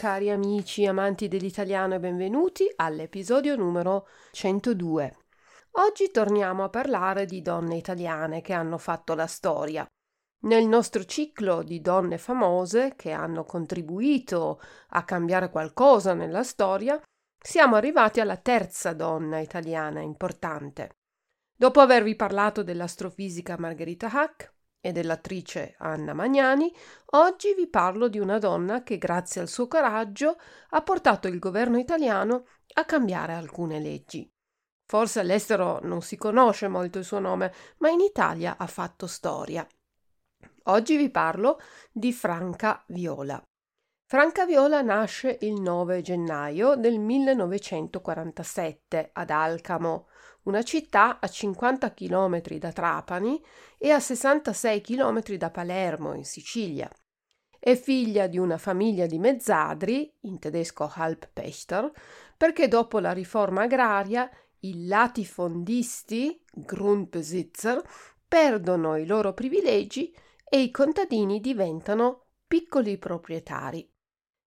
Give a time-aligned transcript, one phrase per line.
[0.00, 5.14] Cari amici amanti dell'italiano e benvenuti all'episodio numero 102.
[5.72, 9.86] Oggi torniamo a parlare di donne italiane che hanno fatto la storia.
[10.44, 16.98] Nel nostro ciclo di donne famose che hanno contribuito a cambiare qualcosa nella storia,
[17.38, 20.92] siamo arrivati alla terza donna italiana importante.
[21.54, 24.49] Dopo avervi parlato dell'astrofisica Margherita Hack,
[24.80, 26.72] e dell'attrice Anna Magnani,
[27.12, 30.36] oggi vi parlo di una donna che grazie al suo coraggio
[30.70, 34.28] ha portato il governo italiano a cambiare alcune leggi.
[34.86, 39.64] Forse all'estero non si conosce molto il suo nome, ma in Italia ha fatto storia.
[40.64, 41.60] Oggi vi parlo
[41.92, 43.40] di Franca Viola.
[44.04, 50.08] Franca Viola nasce il 9 gennaio del 1947 ad Alcamo,
[50.44, 53.42] una città a 50 km da Trapani
[53.78, 56.90] e a 66 km da Palermo, in Sicilia.
[57.58, 61.90] È figlia di una famiglia di mezzadri, in tedesco Halbpächter,
[62.36, 64.30] perché dopo la riforma agraria
[64.60, 67.82] i latifondisti, Grundbesitzer,
[68.26, 70.14] perdono i loro privilegi
[70.48, 73.88] e i contadini diventano piccoli proprietari.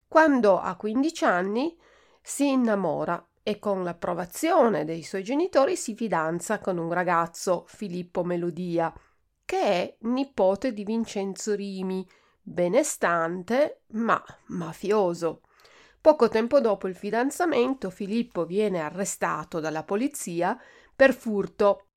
[0.08, 1.77] Quando ha 15 anni
[2.21, 8.91] si innamora e con l'approvazione dei suoi genitori si fidanza con un ragazzo, Filippo Melodia,
[9.44, 12.08] che è nipote di Vincenzo Rimi,
[12.41, 15.41] benestante ma mafioso.
[15.99, 20.58] Poco tempo dopo il fidanzamento Filippo viene arrestato dalla polizia
[20.95, 21.88] per furto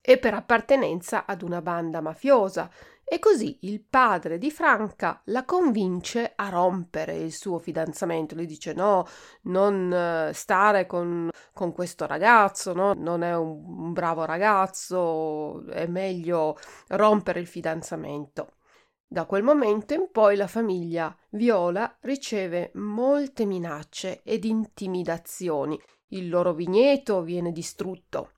[0.00, 2.70] e per appartenenza ad una banda mafiosa
[3.08, 8.34] e così il padre di Franca la convince a rompere il suo fidanzamento.
[8.34, 9.06] Le dice: No,
[9.42, 12.94] non eh, stare con, con questo ragazzo, no?
[12.94, 16.58] non è un, un bravo ragazzo, è meglio
[16.88, 18.54] rompere il fidanzamento.
[19.06, 25.80] Da quel momento in poi la famiglia Viola riceve molte minacce ed intimidazioni.
[26.08, 28.32] Il loro vigneto viene distrutto.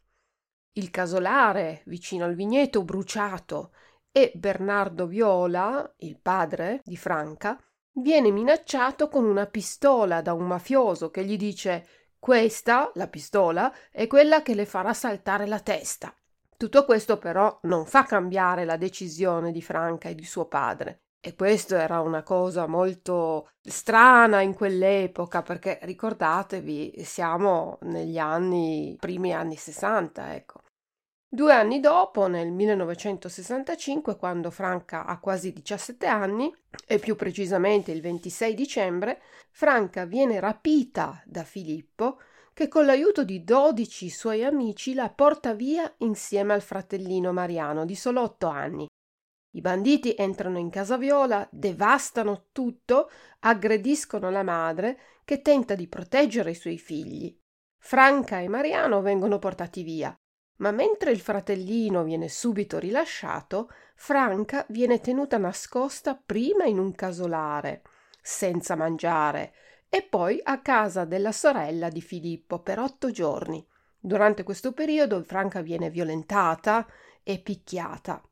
[0.72, 3.72] Il casolare vicino al vigneto bruciato
[4.18, 7.56] e Bernardo Viola, il padre di Franca,
[7.92, 11.86] viene minacciato con una pistola da un mafioso che gli dice
[12.18, 16.12] questa, la pistola, è quella che le farà saltare la testa.
[16.56, 21.02] Tutto questo però non fa cambiare la decisione di Franca e di suo padre.
[21.20, 29.32] E questo era una cosa molto strana in quell'epoca, perché ricordatevi, siamo negli anni, primi
[29.32, 30.62] anni 60, ecco.
[31.30, 36.50] Due anni dopo, nel 1965, quando Franca ha quasi 17 anni,
[36.86, 42.18] e più precisamente il 26 dicembre, Franca viene rapita da Filippo,
[42.54, 47.94] che con l'aiuto di 12 suoi amici la porta via insieme al fratellino Mariano di
[47.94, 48.86] solo 8 anni.
[49.50, 56.52] I banditi entrano in casa Viola, devastano tutto, aggrediscono la madre che tenta di proteggere
[56.52, 57.38] i suoi figli.
[57.76, 60.18] Franca e Mariano vengono portati via.
[60.58, 67.82] Ma mentre il fratellino viene subito rilasciato, Franca viene tenuta nascosta prima in un casolare,
[68.20, 69.52] senza mangiare,
[69.88, 73.64] e poi a casa della sorella di Filippo per otto giorni.
[73.98, 76.86] Durante questo periodo Franca viene violentata
[77.22, 78.22] e picchiata.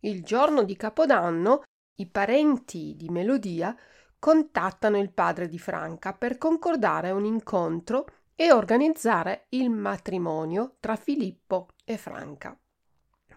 [0.00, 1.62] Il giorno di Capodanno
[1.96, 3.76] i parenti di Melodia
[4.18, 8.06] contattano il padre di Franca per concordare un incontro
[8.40, 12.56] e organizzare il matrimonio tra Filippo e Franca.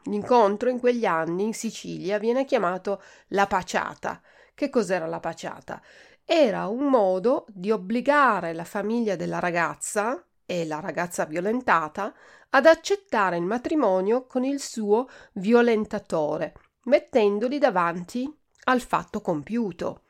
[0.03, 4.22] L'incontro in quegli anni in Sicilia viene chiamato la paciata.
[4.53, 5.81] Che cos'era la paciata?
[6.23, 12.13] Era un modo di obbligare la famiglia della ragazza e la ragazza violentata
[12.51, 16.53] ad accettare il matrimonio con il suo violentatore,
[16.84, 18.31] mettendoli davanti
[18.66, 20.03] al fatto compiuto.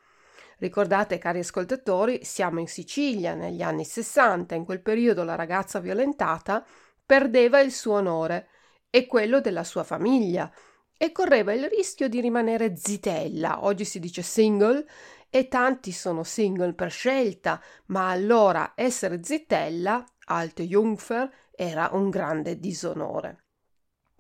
[0.62, 6.64] Ricordate, cari ascoltatori, siamo in Sicilia negli anni 60, in quel periodo la ragazza violentata
[7.04, 8.48] perdeva il suo onore
[8.92, 10.52] e quello della sua famiglia
[10.96, 13.66] e correva il rischio di rimanere zitella.
[13.66, 14.86] Oggi si dice single
[15.32, 22.60] e tanti sono single per scelta, ma allora essere zitella, alte Jungfer, era un grande
[22.60, 23.46] disonore.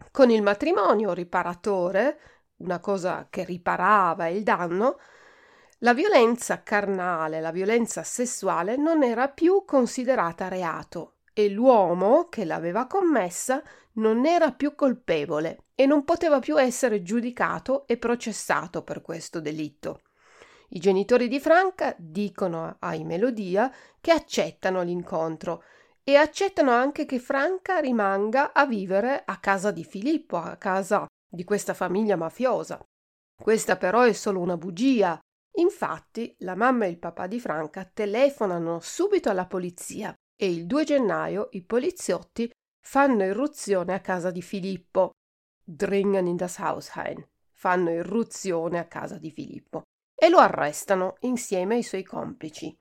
[0.09, 2.19] Con il matrimonio riparatore,
[2.57, 4.97] una cosa che riparava il danno,
[5.83, 12.85] la violenza carnale, la violenza sessuale non era più considerata reato e l'uomo che l'aveva
[12.85, 13.63] commessa
[13.93, 20.01] non era più colpevole e non poteva più essere giudicato e processato per questo delitto.
[20.69, 25.63] I genitori di Franca dicono ai Melodia che accettano l'incontro
[26.03, 31.43] e accettano anche che Franca rimanga a vivere a casa di Filippo, a casa di
[31.43, 32.79] questa famiglia mafiosa.
[33.35, 35.19] Questa però è solo una bugia,
[35.55, 40.83] Infatti, la mamma e il papà di Franca telefonano subito alla polizia e il 2
[40.83, 42.49] gennaio i poliziotti
[42.83, 45.11] fanno irruzione a casa di Filippo.
[45.63, 47.23] Dringen in das Haus ein.
[47.51, 49.83] Fanno irruzione a casa di Filippo
[50.15, 52.75] e lo arrestano insieme ai suoi complici.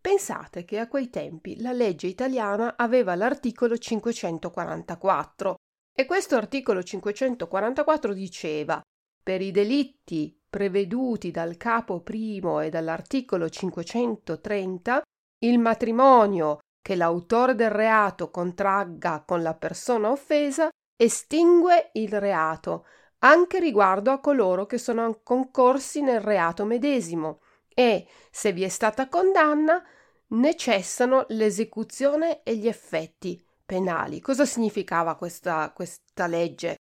[0.00, 5.56] Pensate che a quei tempi la legge italiana aveva l'articolo 544
[5.92, 8.80] e questo articolo 544 diceva
[9.26, 15.02] per i delitti preveduti dal capo primo e dall'articolo 530
[15.40, 22.86] il matrimonio che l'autore del reato contragga con la persona offesa estingue il reato
[23.18, 27.40] anche riguardo a coloro che sono concorsi nel reato medesimo
[27.74, 29.82] e, se vi è stata condanna,
[30.28, 34.20] ne cessano l'esecuzione e gli effetti penali.
[34.20, 36.76] Cosa significava questa, questa legge?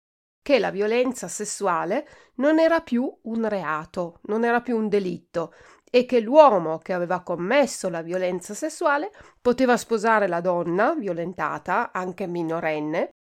[0.50, 2.08] Che la violenza sessuale
[2.38, 5.54] non era più un reato, non era più un delitto
[5.88, 12.26] e che l'uomo che aveva commesso la violenza sessuale poteva sposare la donna violentata, anche
[12.26, 13.10] minorenne,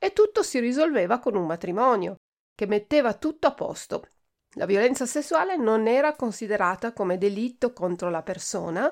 [0.00, 2.16] e tutto si risolveva con un matrimonio
[2.56, 4.08] che metteva tutto a posto.
[4.56, 8.90] La violenza sessuale non era considerata come delitto contro la persona,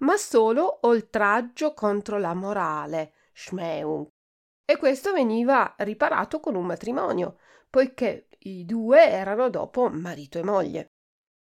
[0.00, 4.06] ma solo oltraggio contro la morale, Schmeung.
[4.70, 7.38] E questo veniva riparato con un matrimonio,
[7.70, 10.86] poiché i due erano dopo marito e moglie.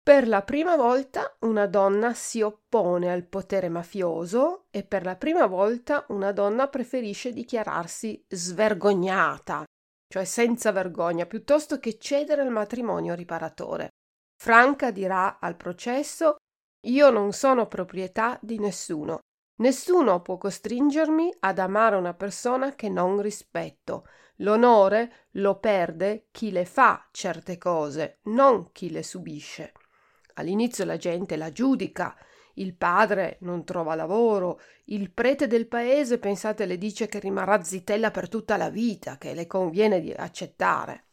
[0.03, 5.47] Per la prima volta una donna si oppone al potere mafioso e per la prima
[5.47, 9.65] volta una donna preferisce dichiararsi svergognata,
[10.09, 13.91] cioè senza vergogna, piuttosto che cedere al matrimonio riparatore.
[14.43, 16.37] Franca dirà al processo
[16.87, 19.19] io non sono proprietà di nessuno.
[19.61, 24.07] Nessuno può costringermi ad amare una persona che non rispetto.
[24.37, 29.75] L'onore lo perde chi le fa certe cose, non chi le subisce.
[30.35, 32.17] All'inizio la gente la giudica,
[32.55, 38.11] il padre non trova lavoro, il prete del paese, pensate, le dice che rimarrà zitella
[38.11, 41.05] per tutta la vita, che le conviene di accettare.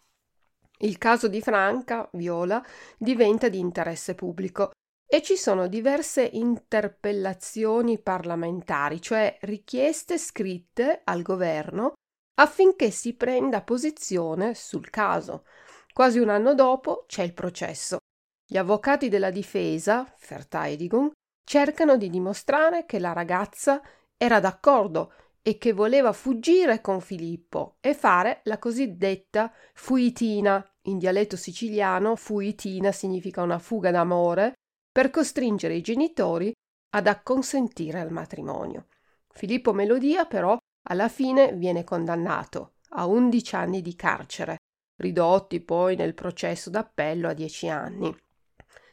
[0.80, 2.64] Il caso di Franca, Viola,
[2.98, 4.72] diventa di interesse pubblico
[5.10, 11.94] e ci sono diverse interpellazioni parlamentari, cioè richieste scritte al governo
[12.40, 15.46] affinché si prenda posizione sul caso.
[15.94, 17.98] Quasi un anno dopo c'è il processo.
[18.46, 21.12] Gli avvocati della difesa, Verteidigung,
[21.44, 23.82] cercano di dimostrare che la ragazza
[24.16, 30.64] era d'accordo e che voleva fuggire con Filippo e fare la cosiddetta fuitina.
[30.88, 34.56] In dialetto siciliano fuitina significa una fuga d'amore
[34.98, 36.52] per costringere i genitori
[36.96, 38.88] ad acconsentire al matrimonio.
[39.32, 40.58] Filippo Melodia però
[40.90, 44.58] alla fine viene condannato a 11 anni di carcere,
[45.00, 48.18] ridotti poi nel processo d'appello a 10 anni.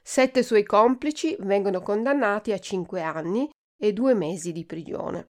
[0.02, 5.24] Sette suoi complici vengono condannati a 5 anni e due mesi di prigione.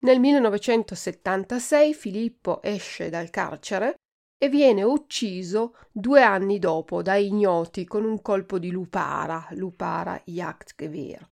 [0.00, 3.94] Nel 1976 Filippo esce dal carcere
[4.42, 11.30] e viene ucciso due anni dopo da ignoti con un colpo di lupara, lupara Jagdgewehr.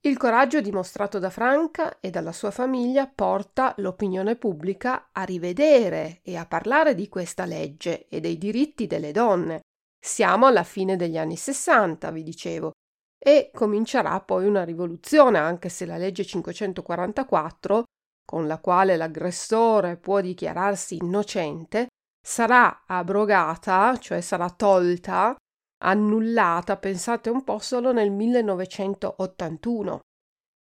[0.00, 6.36] Il coraggio dimostrato da Franca e dalla sua famiglia porta l'opinione pubblica a rivedere e
[6.36, 9.62] a parlare di questa legge e dei diritti delle donne.
[9.98, 12.72] Siamo alla fine degli anni Sessanta, vi dicevo,
[13.18, 17.84] e comincerà poi una rivoluzione, anche se la legge 544,
[18.26, 21.88] con la quale l'aggressore può dichiararsi innocente,
[22.26, 25.36] sarà abrogata, cioè sarà tolta,
[25.84, 30.00] annullata, pensate un po', solo nel 1981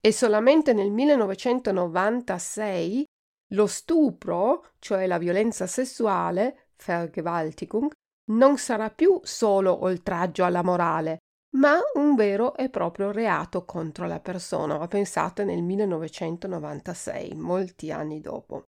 [0.04, 3.06] e solamente nel 1996
[3.54, 7.92] lo stupro, cioè la violenza sessuale, Vergewaltigung,
[8.32, 11.20] non sarà più solo oltraggio alla morale,
[11.58, 14.80] ma un vero e proprio reato contro la persona.
[14.80, 18.64] Ma pensate nel 1996, molti anni dopo.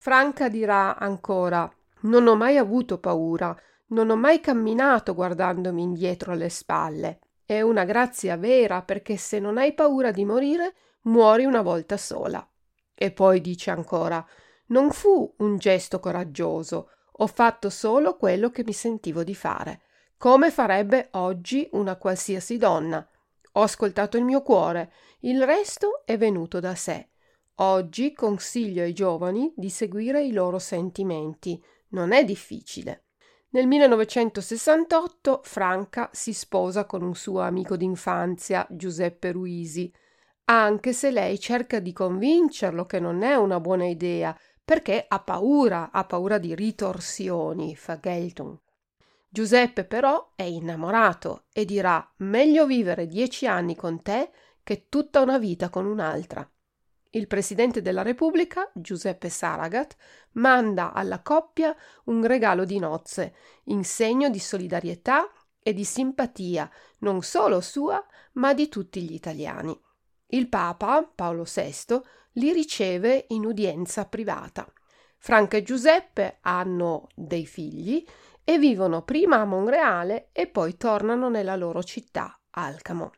[0.00, 1.70] Franca dirà ancora
[2.02, 3.56] non ho mai avuto paura,
[3.88, 7.20] non ho mai camminato guardandomi indietro alle spalle.
[7.44, 12.46] È una grazia vera perché se non hai paura di morire, muori una volta sola.
[12.94, 14.24] E poi dice ancora
[14.68, 16.90] non fu un gesto coraggioso,
[17.20, 19.82] ho fatto solo quello che mi sentivo di fare,
[20.16, 23.06] come farebbe oggi una qualsiasi donna.
[23.52, 27.08] Ho ascoltato il mio cuore, il resto è venuto da sé.
[27.60, 33.04] Oggi consiglio ai giovani di seguire i loro sentimenti, non è difficile.
[33.50, 39.90] Nel 1968 Franca si sposa con un suo amico d'infanzia, Giuseppe Ruisi,
[40.44, 45.90] anche se lei cerca di convincerlo che non è una buona idea, perché ha paura,
[45.92, 48.58] ha paura di ritorsioni, Vergeltung.
[49.30, 54.30] Giuseppe però è innamorato e dirà meglio vivere dieci anni con te
[54.62, 56.50] che tutta una vita con un'altra.
[57.10, 59.96] Il presidente della Repubblica, Giuseppe Saragat,
[60.32, 61.74] manda alla coppia
[62.04, 63.34] un regalo di nozze,
[63.64, 65.26] in segno di solidarietà
[65.62, 69.78] e di simpatia, non solo sua, ma di tutti gli italiani.
[70.26, 71.98] Il Papa, Paolo VI,
[72.32, 74.70] li riceve in udienza privata.
[75.16, 78.04] Franca e Giuseppe hanno dei figli
[78.44, 83.12] e vivono prima a Monreale e poi tornano nella loro città, Alcamo.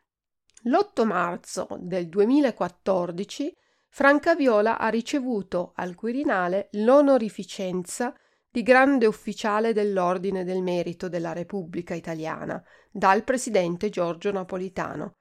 [0.64, 3.56] L'8 marzo del 2014
[3.92, 8.14] Francaviola ha ricevuto al Quirinale l'onorificenza
[8.48, 15.16] di grande ufficiale dell'Ordine del Merito della Repubblica Italiana dal presidente Giorgio Napolitano,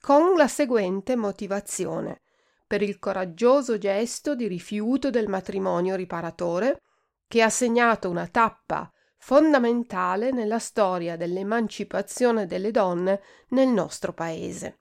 [0.00, 2.22] con la seguente motivazione
[2.66, 6.80] per il coraggioso gesto di rifiuto del matrimonio riparatore
[7.28, 14.80] che ha segnato una tappa fondamentale nella storia dell'emancipazione delle donne nel nostro paese.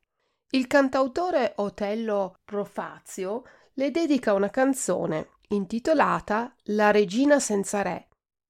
[0.56, 3.42] Il cantautore Otello Profazio
[3.74, 8.10] le dedica una canzone intitolata La regina senza re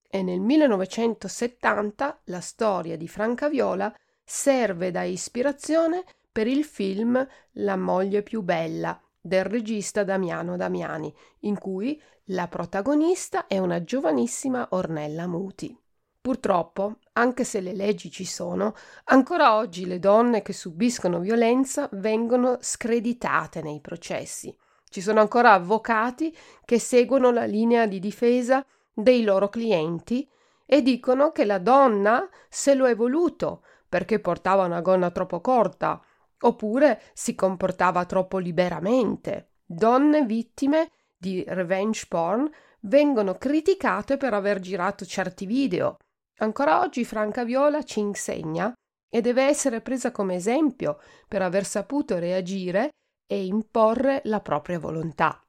[0.09, 8.21] e nel 1970 la storia di Francaviola serve da ispirazione per il film La moglie
[8.21, 15.82] più bella del regista Damiano Damiani, in cui la protagonista è una giovanissima Ornella Muti.
[16.23, 18.75] Purtroppo, anche se le leggi ci sono,
[19.07, 24.55] ancora oggi le donne che subiscono violenza vengono screditate nei processi.
[24.87, 30.25] Ci sono ancora avvocati che seguono la linea di difesa dei loro clienti
[30.65, 36.01] e dicono che la donna se lo è voluto perché portava una gonna troppo corta
[36.39, 39.55] oppure si comportava troppo liberamente.
[39.65, 42.49] Donne vittime di revenge porn
[42.79, 45.97] vengono criticate per aver girato certi video
[46.39, 48.73] Ancora oggi Franca Viola ci insegna
[49.09, 52.89] e deve essere presa come esempio per aver saputo reagire
[53.27, 55.39] e imporre la propria volontà.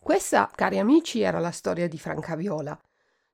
[0.00, 2.76] Questa, cari amici, era la storia di Franca Viola,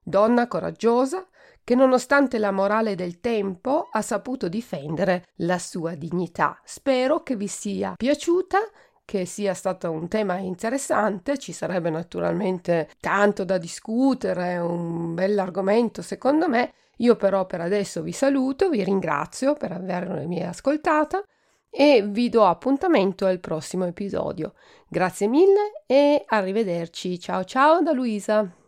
[0.02, 1.26] donna coraggiosa
[1.64, 6.60] che nonostante la morale del tempo ha saputo difendere la sua dignità.
[6.64, 8.58] Spero che vi sia piaciuta
[9.08, 16.46] che sia stato un tema interessante, ci sarebbe naturalmente tanto da discutere, un bell'argomento secondo
[16.46, 21.22] me, io però per adesso vi saluto, vi ringrazio per avermi ascoltata
[21.70, 24.52] e vi do appuntamento al prossimo episodio.
[24.86, 27.18] Grazie mille e arrivederci.
[27.18, 28.67] Ciao ciao da Luisa.